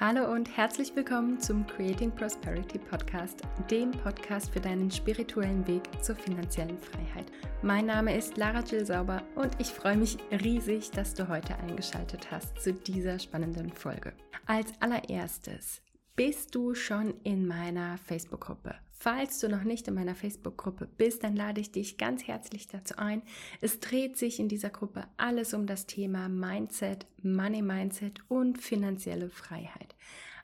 [0.00, 6.16] Hallo und herzlich willkommen zum Creating Prosperity Podcast, dem Podcast für deinen spirituellen Weg zur
[6.16, 7.26] finanziellen Freiheit.
[7.60, 12.30] Mein Name ist Lara Jill Sauber und ich freue mich riesig, dass du heute eingeschaltet
[12.30, 14.14] hast zu dieser spannenden Folge.
[14.46, 15.82] Als allererstes
[16.16, 18.74] bist du schon in meiner Facebook-Gruppe.
[18.92, 22.98] Falls du noch nicht in meiner Facebook-Gruppe bist, dann lade ich dich ganz herzlich dazu
[22.98, 23.22] ein.
[23.62, 29.30] Es dreht sich in dieser Gruppe alles um das Thema Mindset, Money Mindset und finanzielle
[29.30, 29.96] Freiheit.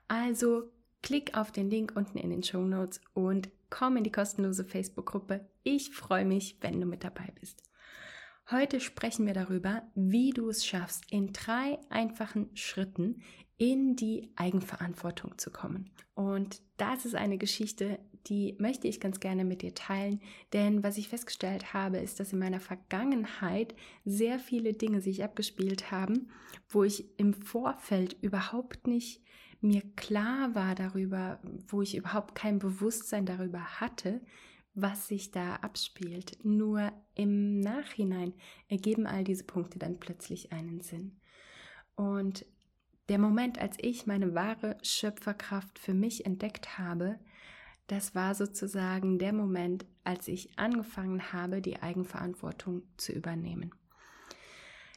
[0.08, 0.70] Also
[1.02, 5.46] klick auf den Link unten in den Show Notes und komm in die kostenlose Facebook-Gruppe.
[5.62, 7.62] Ich freue mich, wenn du mit dabei bist.
[8.50, 13.22] Heute sprechen wir darüber, wie du es schaffst, in drei einfachen Schritten
[13.58, 15.90] in die Eigenverantwortung zu kommen.
[16.14, 20.20] Und das ist eine Geschichte, die möchte ich ganz gerne mit dir teilen,
[20.52, 23.74] denn was ich festgestellt habe, ist, dass in meiner Vergangenheit
[24.04, 26.30] sehr viele Dinge sich abgespielt haben,
[26.68, 29.22] wo ich im Vorfeld überhaupt nicht
[29.60, 34.20] mir klar war darüber, wo ich überhaupt kein Bewusstsein darüber hatte,
[34.74, 36.38] was sich da abspielt.
[36.44, 38.34] Nur im Nachhinein
[38.68, 41.18] ergeben all diese Punkte dann plötzlich einen Sinn.
[41.94, 42.44] Und
[43.08, 47.18] der Moment, als ich meine wahre Schöpferkraft für mich entdeckt habe,
[47.86, 53.72] das war sozusagen der Moment, als ich angefangen habe, die Eigenverantwortung zu übernehmen.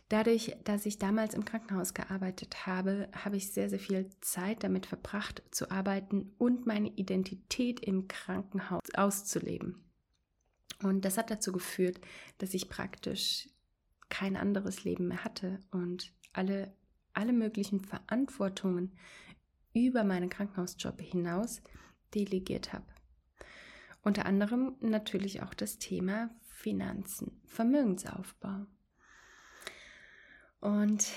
[0.10, 4.88] Dadurch, dass ich damals im Krankenhaus gearbeitet habe, habe ich sehr, sehr viel Zeit damit
[4.88, 9.84] verbracht zu arbeiten und meine Identität im Krankenhaus auszuleben.
[10.82, 12.00] Und das hat dazu geführt,
[12.40, 13.50] dass ich praktisch
[14.10, 16.74] kein anderes Leben mehr hatte und alle,
[17.14, 18.98] alle möglichen Verantwortungen
[19.74, 21.62] über meinen Krankenhausjob hinaus
[22.14, 22.86] delegiert habe.
[24.02, 28.66] Unter anderem natürlich auch das Thema Finanzen, Vermögensaufbau.
[30.62, 31.08] Und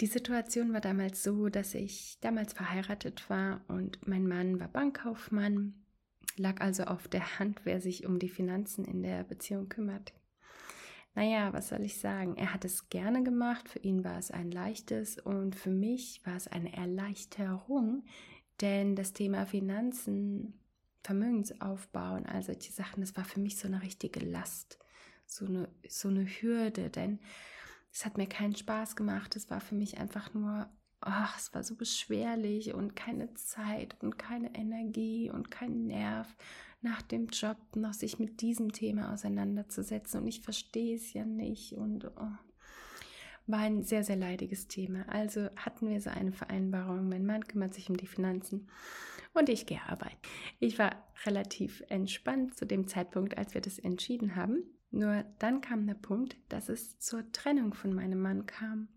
[0.00, 5.74] die Situation war damals so, dass ich damals verheiratet war und mein Mann war Bankkaufmann,
[6.36, 10.12] lag also auf der Hand, wer sich um die Finanzen in der Beziehung kümmert.
[11.16, 12.36] Naja, was soll ich sagen?
[12.36, 16.36] Er hat es gerne gemacht, für ihn war es ein leichtes und für mich war
[16.36, 18.04] es eine Erleichterung,
[18.60, 20.60] denn das Thema Finanzen,
[21.02, 24.78] Vermögensaufbau und all solche Sachen, das war für mich so eine richtige Last,
[25.24, 27.18] so eine, so eine Hürde, denn
[27.90, 29.36] es hat mir keinen Spaß gemacht.
[29.36, 30.68] Es war für mich einfach nur,
[31.00, 36.36] ach, es war so beschwerlich und keine Zeit und keine Energie und kein Nerv
[36.80, 40.20] nach dem Job noch sich mit diesem Thema auseinanderzusetzen.
[40.20, 42.32] Und ich verstehe es ja nicht und oh,
[43.46, 45.08] war ein sehr, sehr leidiges Thema.
[45.08, 47.08] Also hatten wir so eine Vereinbarung.
[47.08, 48.68] Mein Mann kümmert sich um die Finanzen
[49.34, 50.16] und ich gehe arbeiten.
[50.58, 50.92] Ich war
[51.24, 54.64] relativ entspannt zu dem Zeitpunkt, als wir das entschieden haben.
[54.90, 58.88] Nur dann kam der Punkt, dass es zur Trennung von meinem Mann kam.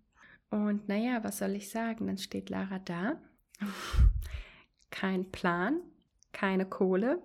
[0.49, 2.07] Und naja, was soll ich sagen?
[2.07, 3.21] Dann steht Lara da.
[4.91, 5.81] Kein Plan,
[6.31, 7.21] keine Kohle,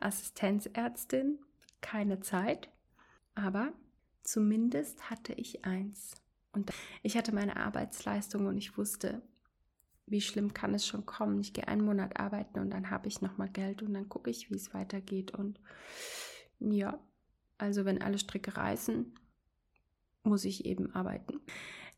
[0.00, 1.38] Assistenzärztin,
[1.80, 2.68] keine Zeit.
[3.34, 3.72] Aber
[4.22, 6.14] zumindest hatte ich eins.
[6.52, 6.70] Und
[7.02, 9.22] ich hatte meine Arbeitsleistung und ich wusste,
[10.06, 11.40] wie schlimm kann es schon kommen.
[11.40, 14.50] Ich gehe einen Monat arbeiten und dann habe ich nochmal Geld und dann gucke ich,
[14.50, 15.32] wie es weitergeht.
[15.32, 15.60] Und
[16.60, 16.98] ja,
[17.58, 19.14] also wenn alle Stricke reißen,
[20.22, 21.40] muss ich eben arbeiten.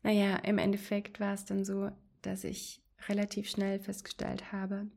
[0.03, 1.91] Naja, im Endeffekt war es dann so,
[2.21, 4.87] dass ich relativ schnell festgestellt habe,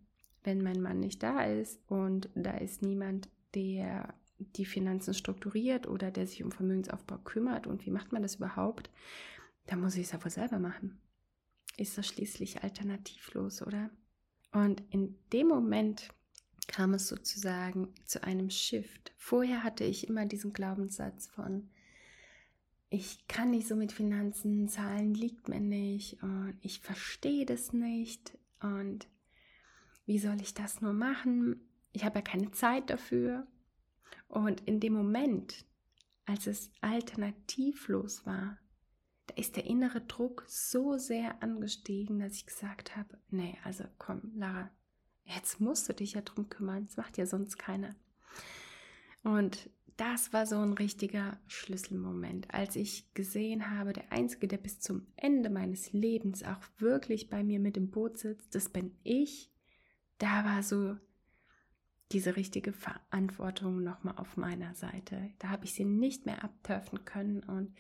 [0.43, 6.11] wenn mein Mann nicht da ist und da ist niemand, der die Finanzen strukturiert oder
[6.11, 8.91] der sich um Vermögensaufbau kümmert und wie macht man das überhaupt,
[9.67, 10.99] dann muss ich es wohl selber machen.
[11.77, 13.91] Ist das schließlich alternativlos, oder?
[14.53, 16.09] Und in dem Moment
[16.67, 19.13] kam es sozusagen zu einem Shift.
[19.17, 21.69] Vorher hatte ich immer diesen Glaubenssatz von,
[22.89, 28.37] ich kann nicht so mit Finanzen, Zahlen liegt mir nicht und ich verstehe das nicht
[28.61, 29.07] und
[30.11, 31.61] wie soll ich das nur machen?
[31.93, 33.47] Ich habe ja keine Zeit dafür.
[34.27, 35.65] Und in dem Moment,
[36.27, 38.59] als es alternativlos war,
[39.29, 44.33] da ist der innere Druck so sehr angestiegen, dass ich gesagt habe, nee, also komm,
[44.35, 44.69] Lara,
[45.25, 47.95] Jetzt musst du dich ja drum kümmern, das macht ja sonst keiner.
[49.23, 54.81] Und das war so ein richtiger Schlüsselmoment, als ich gesehen habe, der Einzige, der bis
[54.81, 59.53] zum Ende meines Lebens auch wirklich bei mir mit im Boot sitzt, das bin ich.
[60.21, 60.97] Da war so
[62.13, 65.31] diese richtige Verantwortung nochmal auf meiner Seite.
[65.39, 67.75] Da habe ich sie nicht mehr abtörfen können und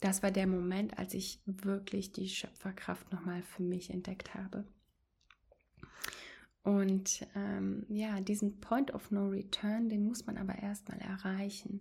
[0.00, 4.66] das war der Moment, als ich wirklich die Schöpferkraft nochmal für mich entdeckt habe.
[6.62, 11.80] Und ähm, ja, diesen Point of No Return, den muss man aber erstmal erreichen.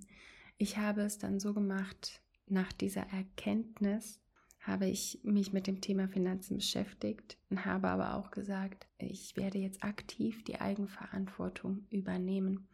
[0.58, 4.22] Ich habe es dann so gemacht, nach dieser Erkenntnis
[4.66, 9.60] habe ich mich mit dem Thema Finanzen beschäftigt und habe aber auch gesagt, ich werde
[9.60, 12.68] jetzt aktiv die Eigenverantwortung übernehmen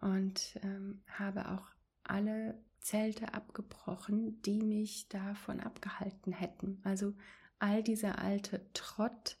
[0.00, 1.66] und ähm, habe auch
[2.04, 6.80] alle Zelte abgebrochen, die mich davon abgehalten hätten.
[6.84, 7.14] Also
[7.58, 9.38] all dieser alte Trott,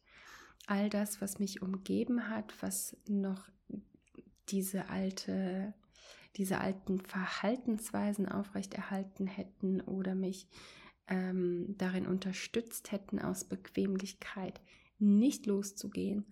[0.66, 3.48] all das, was mich umgeben hat, was noch
[4.48, 5.74] diese alte
[6.36, 10.48] diese alten Verhaltensweisen aufrechterhalten hätten oder mich
[11.08, 14.60] ähm, darin unterstützt hätten, aus Bequemlichkeit
[14.98, 16.26] nicht loszugehen.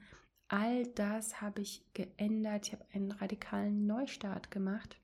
[0.48, 2.66] All das habe ich geändert.
[2.66, 5.00] Ich habe einen radikalen Neustart gemacht.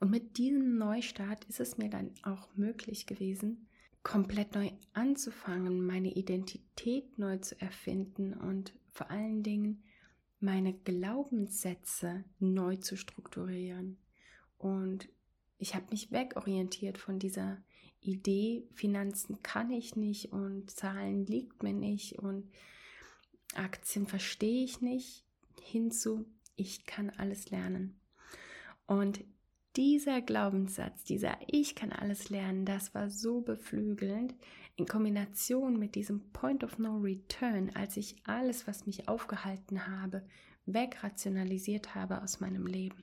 [0.00, 3.68] Und mit diesem Neustart ist es mir dann auch möglich gewesen,
[4.02, 9.82] komplett neu anzufangen, meine Identität neu zu erfinden und vor allen Dingen
[10.38, 13.98] meine Glaubenssätze neu zu strukturieren.
[14.58, 15.08] Und
[15.58, 17.62] ich habe mich wegorientiert von dieser
[18.04, 22.50] Idee, Finanzen kann ich nicht und Zahlen liegt mir nicht und
[23.54, 25.24] Aktien verstehe ich nicht,
[25.62, 27.98] hinzu, ich kann alles lernen.
[28.86, 29.24] Und
[29.76, 34.34] dieser Glaubenssatz, dieser Ich kann alles lernen, das war so beflügelnd
[34.76, 40.26] in Kombination mit diesem Point of No Return, als ich alles, was mich aufgehalten habe,
[40.66, 43.02] wegrationalisiert habe aus meinem Leben.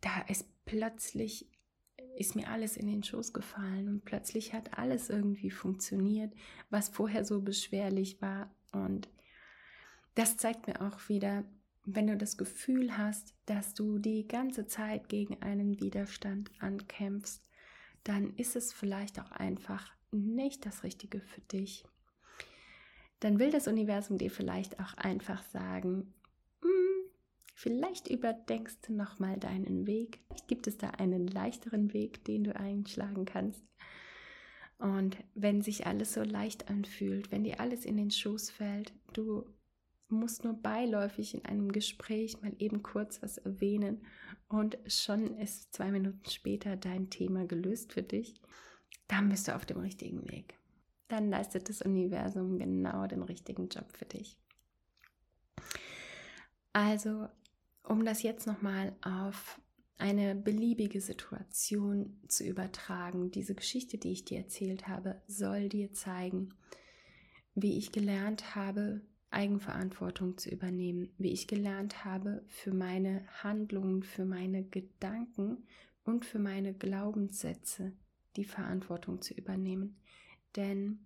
[0.00, 1.46] Da ist plötzlich
[2.18, 6.34] ist mir alles in den Schoß gefallen und plötzlich hat alles irgendwie funktioniert,
[6.70, 9.08] was vorher so beschwerlich war und
[10.14, 11.44] das zeigt mir auch wieder,
[11.84, 17.48] wenn du das Gefühl hast, dass du die ganze Zeit gegen einen Widerstand ankämpfst,
[18.02, 21.84] dann ist es vielleicht auch einfach nicht das Richtige für dich.
[23.20, 26.12] Dann will das Universum dir vielleicht auch einfach sagen,
[27.58, 30.20] vielleicht überdenkst du nochmal deinen Weg.
[30.46, 33.64] Gibt es da einen leichteren Weg, den du einschlagen kannst?
[34.78, 39.44] Und wenn sich alles so leicht anfühlt, wenn dir alles in den Schoß fällt, du
[40.08, 44.06] musst nur beiläufig in einem Gespräch mal eben kurz was erwähnen
[44.48, 48.40] und schon ist zwei Minuten später dein Thema gelöst für dich,
[49.08, 50.54] dann bist du auf dem richtigen Weg.
[51.08, 54.38] Dann leistet das Universum genau den richtigen Job für dich.
[56.72, 57.28] Also,
[57.88, 59.60] um das jetzt nochmal auf
[59.96, 66.54] eine beliebige Situation zu übertragen, diese Geschichte, die ich dir erzählt habe, soll dir zeigen,
[67.54, 69.00] wie ich gelernt habe,
[69.30, 75.64] Eigenverantwortung zu übernehmen, wie ich gelernt habe, für meine Handlungen, für meine Gedanken
[76.04, 77.92] und für meine Glaubenssätze
[78.36, 79.96] die Verantwortung zu übernehmen.
[80.56, 81.00] Denn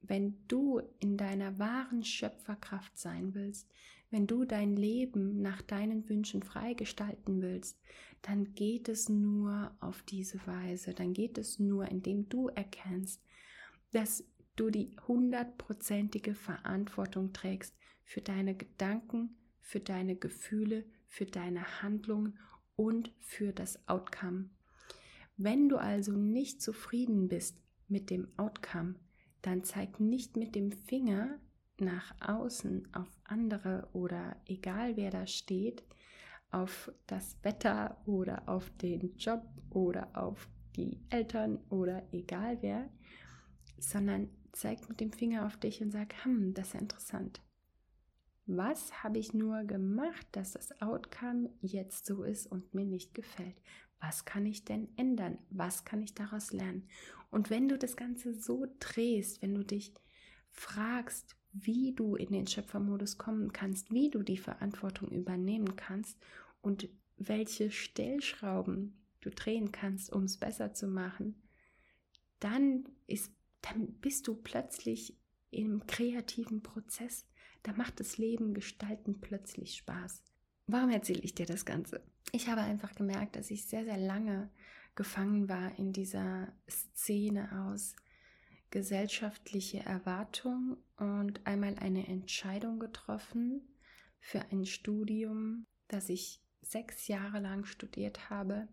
[0.00, 3.70] wenn du in deiner wahren Schöpferkraft sein willst,
[4.14, 7.80] wenn du dein Leben nach deinen Wünschen freigestalten willst,
[8.22, 13.20] dann geht es nur auf diese Weise, dann geht es nur, indem du erkennst,
[13.90, 14.22] dass
[14.54, 17.74] du die hundertprozentige Verantwortung trägst
[18.04, 22.38] für deine Gedanken, für deine Gefühle, für deine Handlungen
[22.76, 24.48] und für das Outcome.
[25.36, 28.94] Wenn du also nicht zufrieden bist mit dem Outcome,
[29.42, 31.40] dann zeig nicht mit dem Finger
[31.84, 35.84] nach außen auf andere oder egal wer da steht,
[36.50, 42.88] auf das Wetter oder auf den Job oder auf die Eltern oder egal wer,
[43.78, 47.40] sondern zeig mit dem Finger auf dich und sag, hm, das ist interessant.
[48.46, 53.56] Was habe ich nur gemacht, dass das Outcome jetzt so ist und mir nicht gefällt?
[54.00, 55.38] Was kann ich denn ändern?
[55.48, 56.86] Was kann ich daraus lernen?
[57.30, 59.94] Und wenn du das Ganze so drehst, wenn du dich
[60.50, 66.18] fragst, wie du in den Schöpfermodus kommen kannst, wie du die Verantwortung übernehmen kannst
[66.60, 71.40] und welche Stellschrauben du drehen kannst, um es besser zu machen,
[72.40, 73.32] dann ist
[73.62, 75.16] dann bist du plötzlich
[75.50, 77.26] im kreativen Prozess.
[77.62, 80.22] Da macht das Leben gestalten plötzlich Spaß.
[80.66, 82.02] Warum erzähle ich dir das Ganze?
[82.32, 84.50] Ich habe einfach gemerkt, dass ich sehr, sehr lange
[84.94, 87.96] gefangen war in dieser Szene aus
[88.74, 93.62] gesellschaftliche Erwartung und einmal eine Entscheidung getroffen
[94.20, 98.68] für ein Studium, das ich sechs Jahre lang studiert habe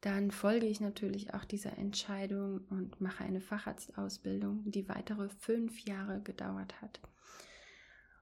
[0.00, 6.22] dann folge ich natürlich auch dieser Entscheidung und mache eine Facharztausbildung, die weitere fünf Jahre
[6.22, 7.00] gedauert hat.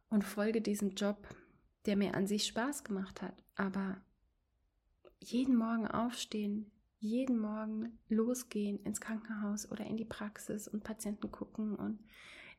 [0.08, 1.28] Und folge diesem Job,
[1.84, 3.42] der mir an sich Spaß gemacht hat.
[3.56, 4.00] Aber
[5.20, 6.70] jeden Morgen aufstehen,
[7.06, 12.00] jeden Morgen losgehen ins Krankenhaus oder in die Praxis und Patienten gucken und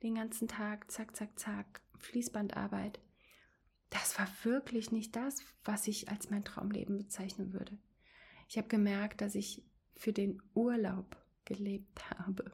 [0.03, 2.99] den ganzen Tag zack, zack, zack, Fließbandarbeit.
[3.89, 7.77] Das war wirklich nicht das, was ich als mein Traumleben bezeichnen würde.
[8.49, 9.63] Ich habe gemerkt, dass ich
[9.95, 12.51] für den Urlaub gelebt habe.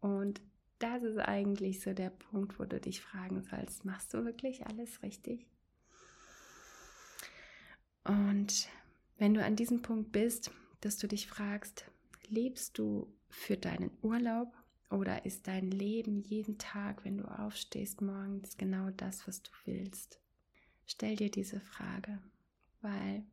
[0.00, 0.40] Und
[0.78, 5.02] das ist eigentlich so der Punkt, wo du dich fragen sollst, machst du wirklich alles
[5.02, 5.46] richtig?
[8.04, 8.68] Und
[9.22, 10.50] wenn du an diesem Punkt bist,
[10.80, 11.84] dass du dich fragst,
[12.26, 14.52] lebst du für deinen Urlaub
[14.90, 20.18] oder ist dein Leben jeden Tag, wenn du aufstehst morgens, genau das, was du willst?
[20.86, 22.18] Stell dir diese Frage,
[22.80, 23.24] weil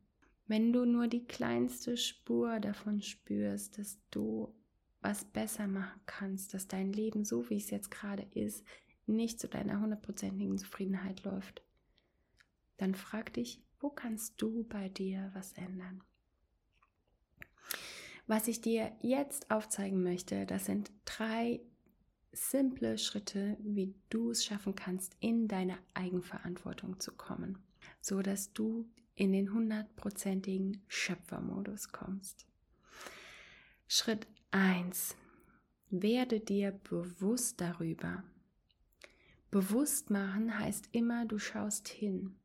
[0.46, 4.54] wenn du nur die kleinste Spur davon spürst, dass du
[5.00, 8.64] was besser machen kannst, dass dein Leben, so wie es jetzt gerade ist,
[9.06, 11.64] nicht zu deiner hundertprozentigen Zufriedenheit läuft,
[12.76, 16.02] dann frag dich, wo kannst du bei dir was ändern?
[18.26, 21.60] Was ich dir jetzt aufzeigen möchte, das sind drei
[22.32, 27.58] simple Schritte, wie du es schaffen kannst, in deine Eigenverantwortung zu kommen,
[28.00, 32.46] so dass du in den hundertprozentigen Schöpfermodus kommst.
[33.88, 35.16] Schritt 1.
[35.90, 38.22] Werde dir bewusst darüber.
[39.50, 42.39] Bewusst machen heißt immer, du schaust hin.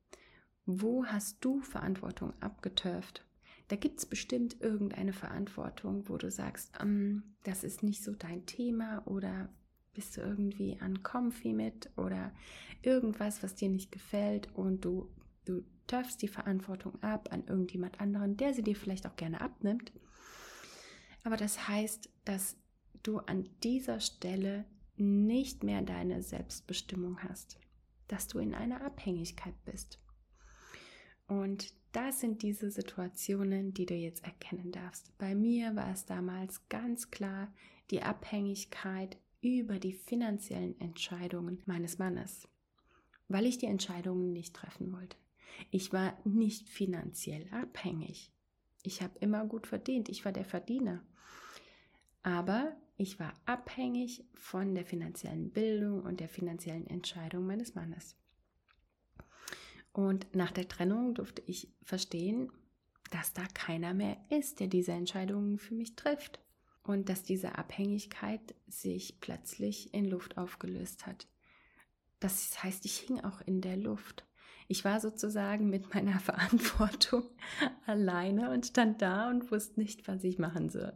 [0.66, 3.24] Wo hast du Verantwortung abgeturft?
[3.68, 8.46] Da gibt es bestimmt irgendeine Verantwortung, wo du sagst, um, das ist nicht so dein
[8.46, 9.50] Thema oder
[9.94, 12.32] bist du irgendwie an Comfy mit oder
[12.82, 15.10] irgendwas, was dir nicht gefällt und du,
[15.46, 19.92] du turfst die Verantwortung ab an irgendjemand anderen, der sie dir vielleicht auch gerne abnimmt.
[21.24, 22.58] Aber das heißt, dass
[23.04, 24.66] du an dieser Stelle
[24.98, 27.58] nicht mehr deine Selbstbestimmung hast,
[28.08, 30.00] dass du in einer Abhängigkeit bist.
[31.28, 35.18] Und das sind diese Situationen, die du jetzt erkennen darfst.
[35.18, 37.54] Bei mir war es damals ganz klar
[37.90, 42.48] die Abhängigkeit über die finanziellen Entscheidungen meines Mannes,
[43.28, 45.18] weil ich die Entscheidungen nicht treffen wollte.
[45.72, 48.32] Ich war nicht finanziell abhängig.
[48.84, 50.10] Ich habe immer gut verdient.
[50.10, 51.04] Ich war der Verdiener.
[52.24, 58.16] Aber ich war abhängig von der finanziellen Bildung und der finanziellen Entscheidung meines Mannes.
[59.96, 62.52] Und nach der Trennung durfte ich verstehen,
[63.12, 66.42] dass da keiner mehr ist, der diese Entscheidungen für mich trifft.
[66.84, 71.28] Und dass diese Abhängigkeit sich plötzlich in Luft aufgelöst hat.
[72.20, 74.26] Das heißt, ich hing auch in der Luft.
[74.68, 77.24] Ich war sozusagen mit meiner Verantwortung
[77.86, 80.92] alleine und stand da und wusste nicht, was ich machen soll.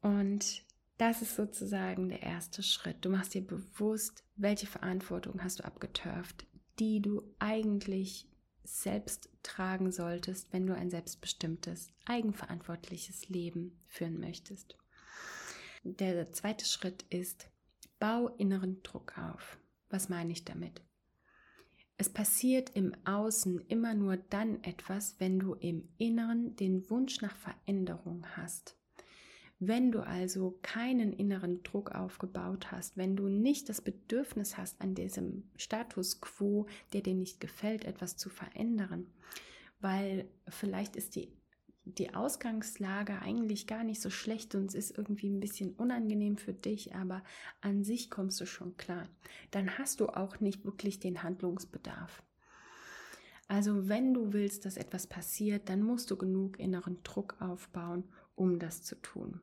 [0.00, 0.62] Und
[0.96, 3.04] das ist sozusagen der erste Schritt.
[3.04, 6.46] Du machst dir bewusst, welche Verantwortung hast du abgeturft,
[6.78, 8.28] die du eigentlich
[8.64, 14.76] selbst tragen solltest, wenn du ein selbstbestimmtes, eigenverantwortliches Leben führen möchtest.
[15.84, 17.48] Der zweite Schritt ist,
[17.98, 19.58] bau inneren Druck auf.
[19.88, 20.82] Was meine ich damit?
[21.96, 27.36] Es passiert im Außen immer nur dann etwas, wenn du im Inneren den Wunsch nach
[27.36, 28.76] Veränderung hast.
[29.58, 34.94] Wenn du also keinen inneren Druck aufgebaut hast, wenn du nicht das Bedürfnis hast, an
[34.94, 39.06] diesem Status quo, der dir nicht gefällt, etwas zu verändern,
[39.80, 41.32] weil vielleicht ist die,
[41.84, 46.52] die Ausgangslage eigentlich gar nicht so schlecht und es ist irgendwie ein bisschen unangenehm für
[46.52, 47.22] dich, aber
[47.62, 49.08] an sich kommst du schon klar,
[49.52, 52.22] dann hast du auch nicht wirklich den Handlungsbedarf.
[53.48, 58.04] Also wenn du willst, dass etwas passiert, dann musst du genug inneren Druck aufbauen,
[58.36, 59.40] um das zu tun.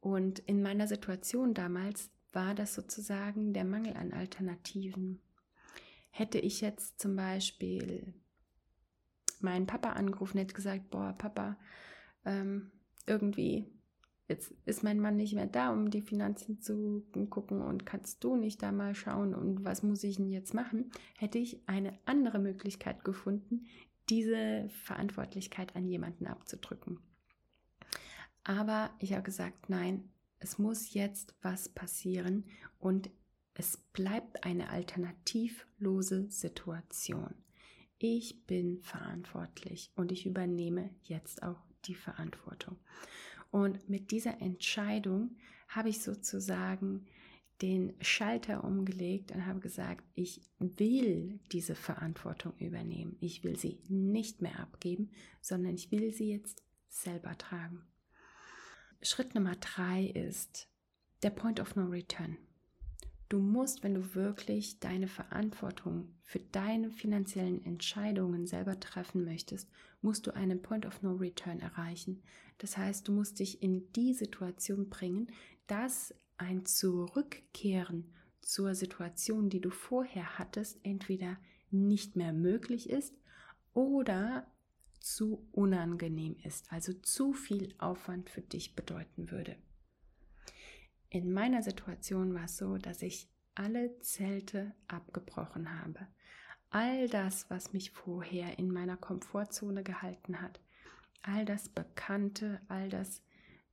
[0.00, 5.20] Und in meiner Situation damals war das sozusagen der Mangel an Alternativen.
[6.10, 8.14] Hätte ich jetzt zum Beispiel
[9.40, 11.58] meinen Papa angerufen, hätte gesagt, boah, Papa,
[12.24, 12.70] ähm,
[13.06, 13.66] irgendwie,
[14.28, 18.36] jetzt ist mein Mann nicht mehr da, um die Finanzen zu gucken und kannst du
[18.36, 22.38] nicht da mal schauen und was muss ich denn jetzt machen, hätte ich eine andere
[22.38, 23.66] Möglichkeit gefunden,
[24.08, 26.98] diese Verantwortlichkeit an jemanden abzudrücken.
[28.44, 32.44] Aber ich habe gesagt, nein, es muss jetzt was passieren
[32.78, 33.10] und
[33.54, 37.34] es bleibt eine alternativlose Situation.
[37.98, 42.78] Ich bin verantwortlich und ich übernehme jetzt auch die Verantwortung.
[43.50, 45.36] Und mit dieser Entscheidung
[45.68, 47.06] habe ich sozusagen
[47.60, 53.16] den Schalter umgelegt und habe gesagt, ich will diese Verantwortung übernehmen.
[53.20, 55.10] Ich will sie nicht mehr abgeben,
[55.42, 57.82] sondern ich will sie jetzt selber tragen.
[59.02, 60.68] Schritt Nummer drei ist
[61.22, 62.36] der Point of No Return.
[63.30, 69.70] Du musst, wenn du wirklich deine Verantwortung für deine finanziellen Entscheidungen selber treffen möchtest,
[70.02, 72.22] musst du einen Point of No Return erreichen.
[72.58, 75.28] Das heißt, du musst dich in die Situation bringen,
[75.66, 81.38] dass ein Zurückkehren zur Situation, die du vorher hattest, entweder
[81.70, 83.14] nicht mehr möglich ist
[83.72, 84.46] oder
[85.00, 89.56] zu unangenehm ist, also zu viel Aufwand für dich bedeuten würde.
[91.08, 96.06] In meiner Situation war es so, dass ich alle Zelte abgebrochen habe.
[96.70, 100.60] All das, was mich vorher in meiner Komfortzone gehalten hat,
[101.22, 103.22] all das Bekannte, all das,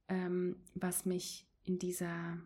[0.08, 2.40] ähm, was mich in dieser,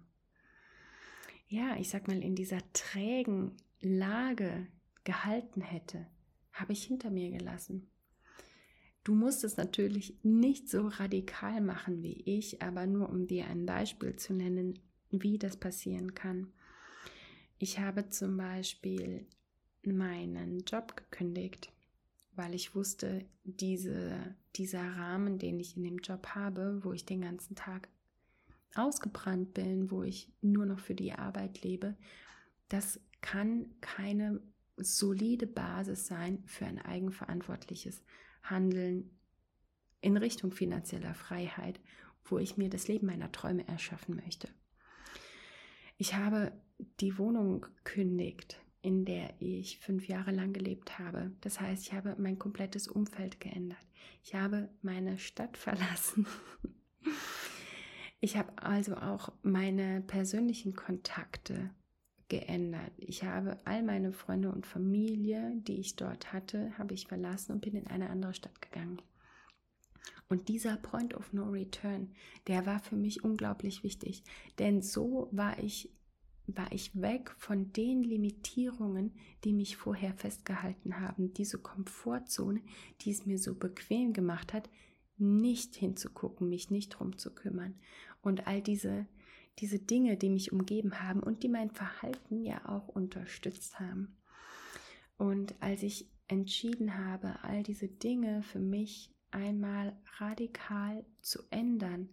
[1.47, 4.67] ja, ich sag mal, in dieser trägen Lage
[5.03, 6.05] gehalten hätte,
[6.51, 7.89] habe ich hinter mir gelassen.
[9.03, 13.65] Du musst es natürlich nicht so radikal machen wie ich, aber nur um dir ein
[13.65, 14.79] Beispiel zu nennen,
[15.09, 16.53] wie das passieren kann.
[17.57, 19.25] Ich habe zum Beispiel
[19.83, 21.71] meinen Job gekündigt,
[22.35, 27.21] weil ich wusste, diese, dieser Rahmen, den ich in dem Job habe, wo ich den
[27.21, 27.89] ganzen Tag
[28.75, 31.95] ausgebrannt bin, wo ich nur noch für die Arbeit lebe,
[32.69, 34.41] das kann keine
[34.77, 38.01] solide Basis sein für ein eigenverantwortliches
[38.43, 39.09] Handeln
[40.01, 41.79] in Richtung finanzieller Freiheit,
[42.23, 44.49] wo ich mir das Leben meiner Träume erschaffen möchte.
[45.97, 46.51] Ich habe
[46.99, 51.31] die Wohnung gekündigt, in der ich fünf Jahre lang gelebt habe.
[51.41, 53.85] Das heißt, ich habe mein komplettes Umfeld geändert.
[54.23, 56.25] Ich habe meine Stadt verlassen.
[58.19, 61.71] Ich habe also auch meine persönlichen Kontakte
[62.31, 62.93] geändert.
[62.95, 67.61] Ich habe all meine Freunde und Familie, die ich dort hatte, habe ich verlassen und
[67.61, 69.01] bin in eine andere Stadt gegangen.
[70.29, 72.13] Und dieser Point of No Return,
[72.47, 74.23] der war für mich unglaublich wichtig,
[74.59, 75.91] denn so war ich
[76.47, 82.61] war ich weg von den Limitierungen, die mich vorher festgehalten haben, diese Komfortzone,
[83.01, 84.69] die es mir so bequem gemacht hat,
[85.17, 87.75] nicht hinzugucken, mich nicht drum zu kümmern
[88.21, 89.05] und all diese
[89.59, 94.17] diese Dinge, die mich umgeben haben und die mein Verhalten ja auch unterstützt haben.
[95.17, 102.09] Und als ich entschieden habe, all diese Dinge für mich einmal radikal zu ändern,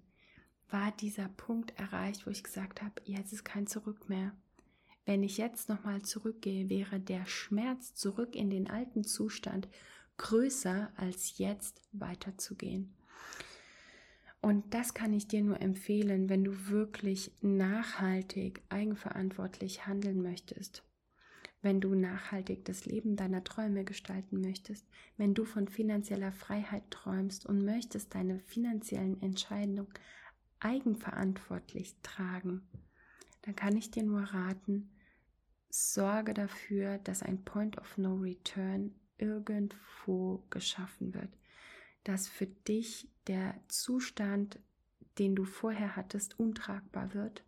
[0.68, 4.32] war dieser Punkt erreicht, wo ich gesagt habe, jetzt ist kein Zurück mehr.
[5.06, 9.68] Wenn ich jetzt nochmal zurückgehe, wäre der Schmerz zurück in den alten Zustand
[10.18, 12.94] größer als jetzt weiterzugehen.
[14.40, 20.84] Und das kann ich dir nur empfehlen, wenn du wirklich nachhaltig, eigenverantwortlich handeln möchtest.
[21.60, 27.46] Wenn du nachhaltig das Leben deiner Träume gestalten möchtest, wenn du von finanzieller Freiheit träumst
[27.46, 29.88] und möchtest deine finanziellen Entscheidungen
[30.60, 32.62] eigenverantwortlich tragen,
[33.42, 34.90] dann kann ich dir nur raten,
[35.68, 41.37] sorge dafür, dass ein Point of No Return irgendwo geschaffen wird
[42.08, 44.58] dass für dich der Zustand,
[45.18, 47.44] den du vorher hattest, untragbar wird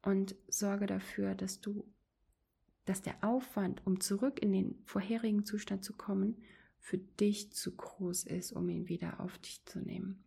[0.00, 1.84] und sorge dafür, dass du,
[2.84, 6.40] dass der Aufwand, um zurück in den vorherigen Zustand zu kommen,
[6.78, 10.22] für dich zu groß ist, um ihn wieder auf dich zu nehmen.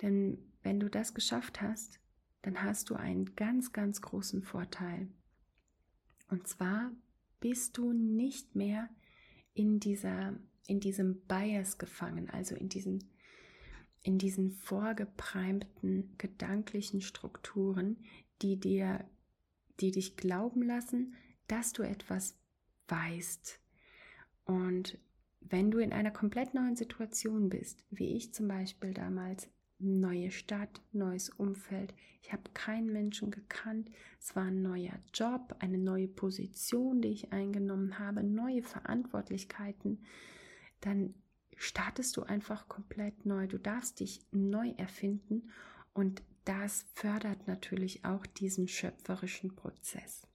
[0.00, 2.00] Denn wenn du das geschafft hast,
[2.40, 5.08] dann hast du einen ganz, ganz großen Vorteil.
[6.28, 6.90] Und zwar
[7.40, 8.88] bist du nicht mehr
[9.52, 13.04] in dieser in diesem Bias gefangen, also in diesen,
[14.02, 17.98] in diesen vorgepreimten gedanklichen Strukturen,
[18.42, 19.04] die dir,
[19.80, 21.14] die dich glauben lassen,
[21.48, 22.38] dass du etwas
[22.88, 23.60] weißt.
[24.44, 24.98] Und
[25.40, 29.48] wenn du in einer komplett neuen Situation bist, wie ich zum Beispiel damals,
[29.78, 31.94] neue Stadt, neues Umfeld.
[32.22, 33.90] Ich habe keinen Menschen gekannt.
[34.20, 40.02] Es war ein neuer Job, eine neue Position, die ich eingenommen habe, neue Verantwortlichkeiten
[40.84, 41.14] dann
[41.56, 43.46] startest du einfach komplett neu.
[43.46, 45.50] Du darfst dich neu erfinden
[45.92, 50.26] und das fördert natürlich auch diesen schöpferischen Prozess.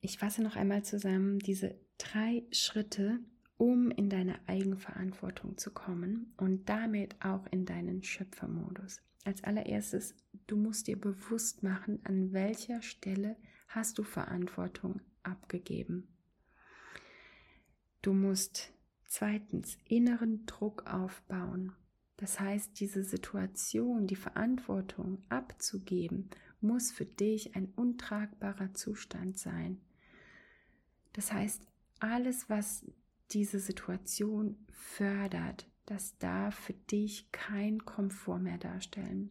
[0.00, 3.20] Ich fasse noch einmal zusammen diese drei Schritte,
[3.56, 9.00] um in deine Eigenverantwortung zu kommen und damit auch in deinen Schöpfermodus.
[9.24, 10.14] Als allererstes,
[10.46, 13.36] du musst dir bewusst machen, an welcher Stelle
[13.68, 16.08] hast du Verantwortung abgegeben.
[18.02, 18.73] Du musst
[19.16, 21.70] Zweitens, inneren Druck aufbauen.
[22.16, 29.80] Das heißt, diese Situation, die Verantwortung abzugeben, muss für dich ein untragbarer Zustand sein.
[31.12, 31.62] Das heißt,
[32.00, 32.84] alles, was
[33.30, 39.30] diese Situation fördert, das darf für dich kein Komfort mehr darstellen.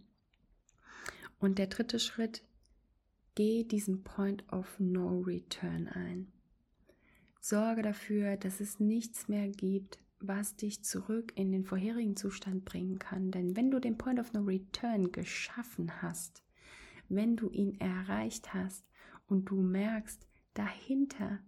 [1.39, 2.41] Und der dritte Schritt,
[3.35, 6.31] geh diesen Point of No Return ein.
[7.45, 12.99] Sorge dafür, dass es nichts mehr gibt, was dich zurück in den vorherigen Zustand bringen
[12.99, 13.31] kann.
[13.31, 16.41] Denn wenn du den Point of No Return geschaffen hast,
[17.09, 18.85] wenn du ihn erreicht hast
[19.27, 21.39] und du merkst, dahinter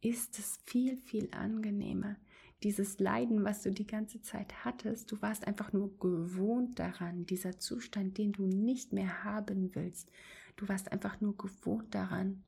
[0.00, 2.16] ist es viel, viel angenehmer.
[2.62, 7.58] dieses Leiden, was du die ganze Zeit hattest, du warst einfach nur gewohnt daran, dieser
[7.58, 10.10] Zustand, den du nicht mehr haben willst.
[10.56, 12.42] Du warst einfach nur gewohnt daran.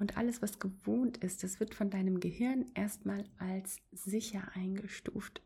[0.00, 5.42] Und alles, was gewohnt ist, das wird von deinem Gehirn erstmal als sicher eingestuft.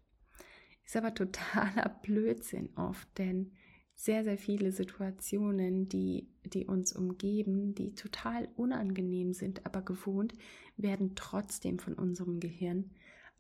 [0.85, 3.51] Ist aber totaler Blödsinn oft, denn
[3.97, 10.35] sehr, sehr viele Situationen, die, die uns umgeben, die total unangenehm sind, aber gewohnt,
[10.77, 12.91] werden trotzdem von unserem Gehirn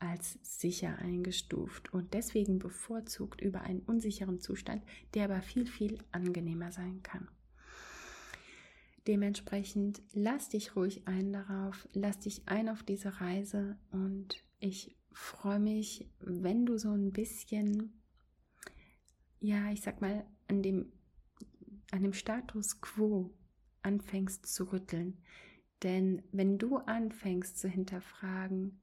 [0.01, 4.83] als sicher eingestuft und deswegen bevorzugt über einen unsicheren Zustand,
[5.15, 7.29] der aber viel, viel angenehmer sein kann.
[9.07, 15.61] Dementsprechend lass dich ruhig ein darauf, lass dich ein auf diese Reise und ich freue
[15.61, 18.03] mich, wenn du so ein bisschen,
[19.41, 20.93] ja, ich sag mal, an dem,
[21.91, 23.35] an dem Status quo
[23.83, 25.19] anfängst zu rütteln.
[25.83, 28.81] Denn wenn du anfängst zu hinterfragen,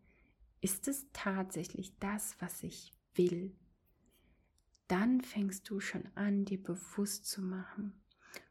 [0.61, 3.55] ist es tatsächlich das, was ich will,
[4.87, 8.00] dann fängst du schon an, dir bewusst zu machen,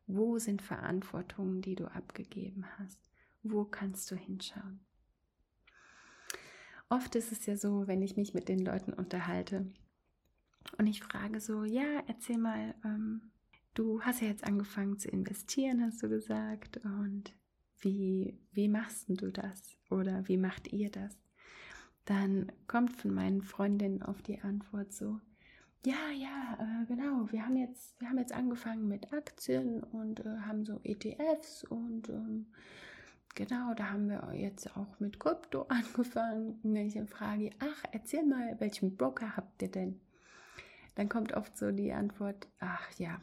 [0.07, 2.99] wo sind Verantwortungen, die du abgegeben hast?
[3.43, 4.81] Wo kannst du hinschauen?
[6.89, 9.73] Oft ist es ja so, wenn ich mich mit den Leuten unterhalte
[10.79, 13.31] und ich frage so, ja, erzähl mal, ähm,
[13.75, 17.33] du hast ja jetzt angefangen zu investieren, hast du gesagt, und
[17.81, 19.77] wie, wie machst du das?
[19.89, 21.17] Oder wie macht ihr das?
[22.05, 25.21] Dann kommt von meinen Freundinnen auf die Antwort so,
[25.85, 27.31] ja, ja, äh, genau.
[27.31, 32.09] Wir haben jetzt, wir haben jetzt angefangen mit Aktien und äh, haben so ETFs und
[32.09, 32.47] ähm,
[33.35, 36.61] genau, da haben wir jetzt auch mit Krypto angefangen.
[36.63, 40.01] Und wenn ich dann frage, ach, erzähl mal, welchen Broker habt ihr denn?
[40.97, 43.21] Dann kommt oft so die Antwort, ach ja,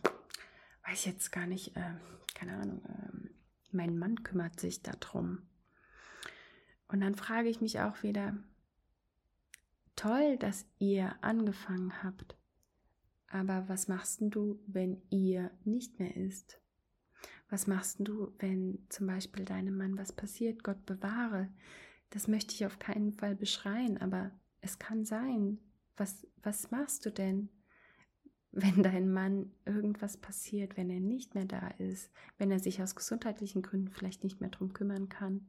[0.88, 1.94] weiß jetzt gar nicht, äh,
[2.34, 3.30] keine Ahnung, ähm,
[3.72, 5.44] mein Mann kümmert sich darum.
[6.88, 8.36] Und dann frage ich mich auch wieder,
[9.96, 12.37] toll, dass ihr angefangen habt.
[13.30, 16.60] Aber was machst du, wenn ihr nicht mehr ist?
[17.50, 20.64] Was machst du, wenn zum Beispiel deinem Mann was passiert?
[20.64, 21.50] Gott bewahre.
[22.10, 25.60] Das möchte ich auf keinen Fall beschreien, aber es kann sein.
[25.96, 27.50] Was, was machst du denn,
[28.52, 32.96] wenn dein Mann irgendwas passiert, wenn er nicht mehr da ist, wenn er sich aus
[32.96, 35.48] gesundheitlichen Gründen vielleicht nicht mehr darum kümmern kann?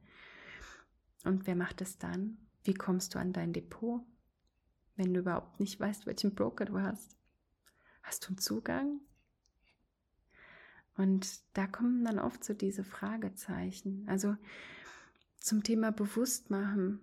[1.24, 2.38] Und wer macht es dann?
[2.64, 4.02] Wie kommst du an dein Depot,
[4.96, 7.17] wenn du überhaupt nicht weißt, welchen Broker du hast?
[8.08, 9.00] Hast du einen Zugang?
[10.96, 14.04] Und da kommen dann oft so diese Fragezeichen.
[14.08, 14.34] Also
[15.38, 17.00] zum Thema Bewusstmachen,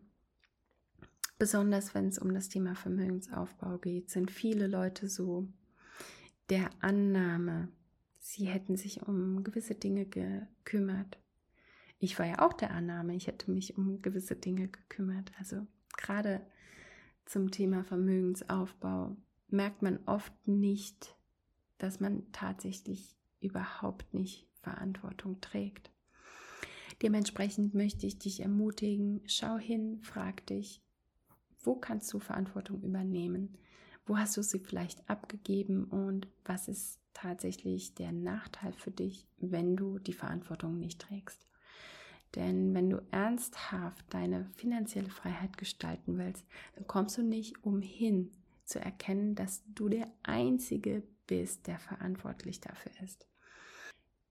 [1.37, 5.47] besonders wenn es um das Thema Vermögensaufbau geht, sind viele Leute so
[6.49, 7.69] der Annahme,
[8.17, 11.19] sie hätten sich um gewisse Dinge gekümmert.
[11.99, 15.31] Ich war ja auch der Annahme, ich hätte mich um gewisse Dinge gekümmert.
[15.37, 16.41] Also gerade
[17.25, 19.15] zum Thema Vermögensaufbau
[19.55, 21.15] merkt man oft nicht,
[21.77, 25.91] dass man tatsächlich überhaupt nicht Verantwortung trägt.
[27.01, 30.81] Dementsprechend möchte ich dich ermutigen, schau hin, frag dich,
[31.59, 33.57] wo kannst du Verantwortung übernehmen?
[34.05, 39.75] Wo hast du sie vielleicht abgegeben und was ist tatsächlich der Nachteil für dich, wenn
[39.75, 41.47] du die Verantwortung nicht trägst?
[42.35, 48.31] Denn wenn du ernsthaft deine finanzielle Freiheit gestalten willst, dann kommst du nicht umhin,
[48.65, 53.27] zu erkennen, dass du der Einzige bist, der verantwortlich dafür ist.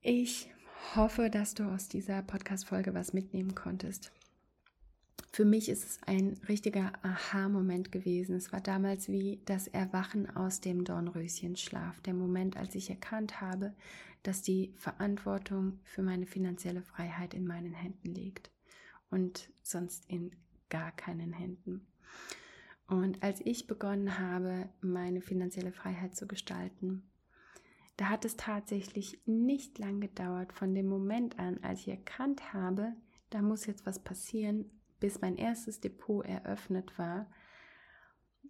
[0.01, 0.51] Ich
[0.95, 4.13] hoffe, dass du aus dieser Podcast-Folge was mitnehmen konntest.
[5.33, 8.37] Für mich ist es ein richtiger Aha-Moment gewesen.
[8.37, 12.01] Es war damals wie das Erwachen aus dem Dornröschenschlaf.
[12.03, 13.75] Der Moment, als ich erkannt habe,
[14.23, 18.53] dass die Verantwortung für meine finanzielle Freiheit in meinen Händen liegt
[19.11, 20.31] und sonst in
[20.71, 21.87] gar keinen Händen.
[22.87, 27.03] Und als ich begonnen habe, meine finanzielle Freiheit zu gestalten,
[27.97, 32.93] da hat es tatsächlich nicht lang gedauert von dem Moment an, als ich erkannt habe,
[33.31, 34.71] da muss jetzt was passieren,
[35.01, 37.31] bis mein erstes Depot eröffnet war,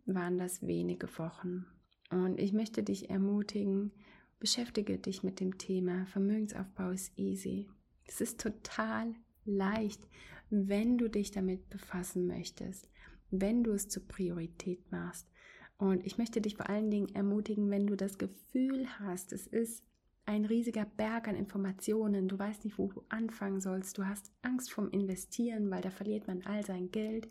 [0.06, 1.66] waren das wenige Wochen.
[2.10, 3.92] Und ich möchte dich ermutigen,
[4.40, 7.68] beschäftige dich mit dem Thema Vermögensaufbau ist easy.
[8.06, 10.06] Es ist total leicht,
[10.50, 12.88] wenn du dich damit befassen möchtest
[13.30, 15.28] wenn du es zur Priorität machst.
[15.76, 19.84] Und ich möchte dich vor allen Dingen ermutigen, wenn du das Gefühl hast, es ist
[20.26, 24.72] ein riesiger Berg an Informationen, du weißt nicht, wo du anfangen sollst, du hast Angst
[24.72, 27.28] vom Investieren, weil da verliert man all sein Geld.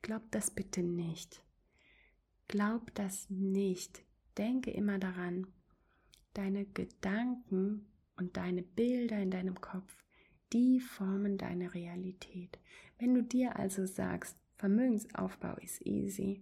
[0.00, 1.42] Glaub das bitte nicht.
[2.48, 4.02] Glaub das nicht.
[4.38, 5.46] Denke immer daran,
[6.34, 9.94] deine Gedanken und deine Bilder in deinem Kopf,
[10.52, 12.58] die formen deine Realität.
[12.98, 16.40] Wenn du dir also sagst, Vermögensaufbau ist easy.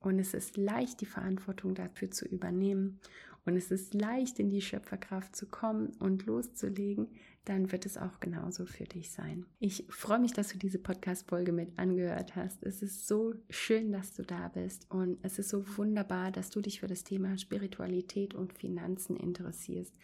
[0.00, 2.98] Und es ist leicht, die Verantwortung dafür zu übernehmen.
[3.44, 7.08] Und es ist leicht, in die Schöpferkraft zu kommen und loszulegen,
[7.44, 9.46] dann wird es auch genauso für dich sein.
[9.60, 12.64] Ich freue mich, dass du diese Podcast-Folge mit angehört hast.
[12.64, 16.60] Es ist so schön, dass du da bist und es ist so wunderbar, dass du
[16.60, 19.94] dich für das Thema Spiritualität und Finanzen interessierst.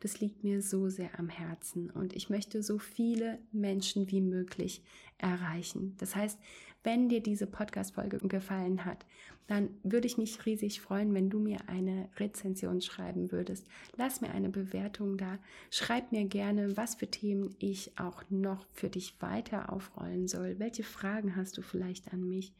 [0.00, 4.82] Das liegt mir so sehr am Herzen und ich möchte so viele Menschen wie möglich
[5.16, 5.94] erreichen.
[5.98, 6.38] Das heißt,
[6.82, 9.04] wenn dir diese Podcast-Folge gefallen hat,
[9.46, 13.66] dann würde ich mich riesig freuen, wenn du mir eine Rezension schreiben würdest.
[13.96, 15.38] Lass mir eine Bewertung da.
[15.70, 20.58] Schreib mir gerne, was für Themen ich auch noch für dich weiter aufrollen soll.
[20.58, 22.54] Welche Fragen hast du vielleicht an mich?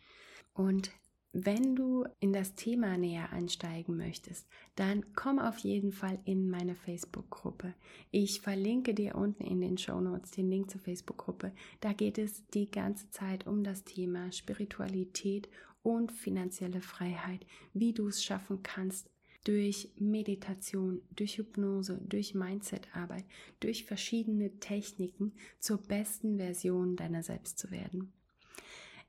[0.52, 0.90] Und
[1.32, 6.74] wenn du in das Thema näher einsteigen möchtest, dann komm auf jeden Fall in meine
[6.74, 7.74] Facebook-Gruppe.
[8.10, 11.52] Ich verlinke dir unten in den Show Notes den Link zur Facebook-Gruppe.
[11.80, 15.48] Da geht es die ganze Zeit um das Thema Spiritualität
[15.82, 19.08] und finanzielle Freiheit, wie du es schaffen kannst,
[19.44, 23.24] durch Meditation, durch Hypnose, durch Mindset-Arbeit,
[23.60, 28.12] durch verschiedene Techniken zur besten Version deiner selbst zu werden.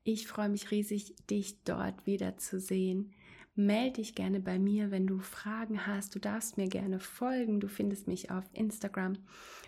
[0.04, 3.14] Ich freue mich riesig, dich dort wieder zu sehen.
[3.54, 6.16] Melde dich gerne bei mir, wenn du Fragen hast.
[6.16, 7.60] Du darfst mir gerne folgen.
[7.60, 9.18] Du findest mich auf Instagram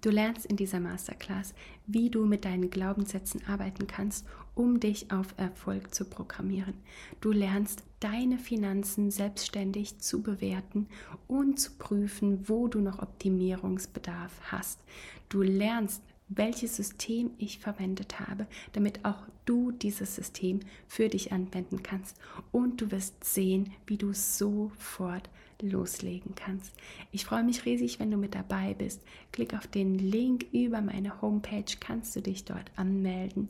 [0.00, 1.54] Du lernst in dieser Masterclass,
[1.86, 6.74] wie du mit deinen Glaubenssätzen arbeiten kannst, um dich auf Erfolg zu programmieren.
[7.20, 10.88] Du lernst deine Finanzen selbstständig zu bewerten
[11.26, 14.80] und zu prüfen, wo du noch Optimierungsbedarf hast.
[15.28, 21.82] Du lernst, welches System ich verwendet habe, damit auch du dieses System für dich anwenden
[21.82, 22.16] kannst.
[22.52, 25.28] Und du wirst sehen, wie du sofort
[25.62, 26.72] loslegen kannst.
[27.12, 29.00] Ich freue mich riesig, wenn du mit dabei bist.
[29.32, 33.48] Klick auf den Link über meine Homepage, kannst du dich dort anmelden.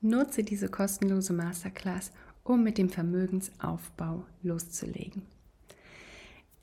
[0.00, 2.12] Nutze diese kostenlose Masterclass,
[2.44, 5.22] um mit dem Vermögensaufbau loszulegen.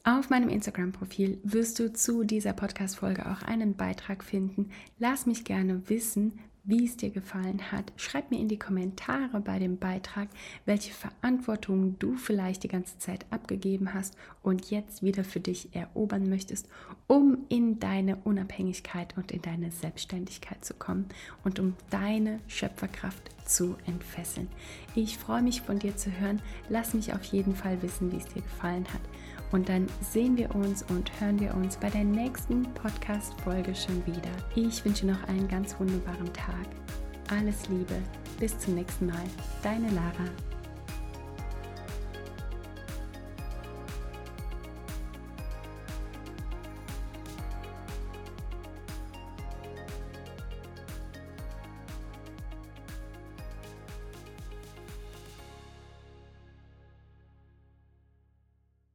[0.04, 4.70] Auf meinem Instagram-Profil wirst du zu dieser Podcast-Folge auch einen Beitrag finden.
[5.00, 7.94] Lass mich gerne wissen, wie es dir gefallen hat.
[7.96, 10.28] Schreib mir in die Kommentare bei dem Beitrag,
[10.66, 16.28] welche Verantwortung du vielleicht die ganze Zeit abgegeben hast und jetzt wieder für dich erobern
[16.30, 16.68] möchtest,
[17.08, 21.06] um in deine Unabhängigkeit und in deine Selbstständigkeit zu kommen
[21.44, 24.48] und um deine Schöpferkraft zu entfesseln.
[24.96, 26.42] Ich freue mich von dir zu hören.
[26.70, 29.02] Lass mich auf jeden Fall wissen, wie es dir gefallen hat.
[29.52, 34.32] Und dann sehen wir uns und hören wir uns bei der nächsten Podcast-Folge schon wieder.
[34.56, 36.68] Ich wünsche noch einen ganz wunderbaren Tag.
[37.30, 37.96] Alles Liebe.
[38.40, 39.24] Bis zum nächsten Mal.
[39.64, 40.55] Deine Lara.